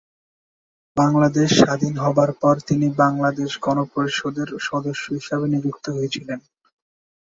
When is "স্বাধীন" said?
1.59-1.93